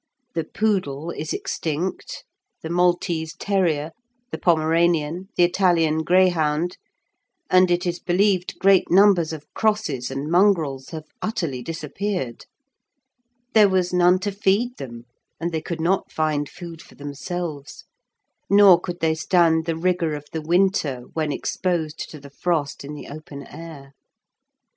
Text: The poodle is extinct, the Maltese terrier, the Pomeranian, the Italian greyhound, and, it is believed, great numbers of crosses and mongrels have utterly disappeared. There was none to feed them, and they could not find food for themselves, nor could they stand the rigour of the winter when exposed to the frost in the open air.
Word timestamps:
The 0.33 0.45
poodle 0.45 1.11
is 1.11 1.31
extinct, 1.31 2.23
the 2.63 2.71
Maltese 2.71 3.35
terrier, 3.37 3.91
the 4.31 4.39
Pomeranian, 4.39 5.29
the 5.37 5.43
Italian 5.43 5.99
greyhound, 6.03 6.77
and, 7.51 7.69
it 7.69 7.85
is 7.85 7.99
believed, 7.99 8.57
great 8.57 8.89
numbers 8.89 9.31
of 9.31 9.45
crosses 9.53 10.09
and 10.09 10.27
mongrels 10.31 10.89
have 10.89 11.03
utterly 11.21 11.61
disappeared. 11.61 12.47
There 13.53 13.69
was 13.69 13.93
none 13.93 14.17
to 14.21 14.31
feed 14.31 14.75
them, 14.77 15.05
and 15.39 15.51
they 15.51 15.61
could 15.61 15.79
not 15.79 16.11
find 16.11 16.49
food 16.49 16.81
for 16.81 16.95
themselves, 16.95 17.83
nor 18.49 18.81
could 18.81 19.01
they 19.01 19.13
stand 19.13 19.65
the 19.65 19.77
rigour 19.77 20.15
of 20.15 20.25
the 20.33 20.41
winter 20.41 21.01
when 21.13 21.31
exposed 21.31 22.09
to 22.09 22.19
the 22.19 22.31
frost 22.31 22.83
in 22.83 22.95
the 22.95 23.07
open 23.07 23.45
air. 23.45 23.93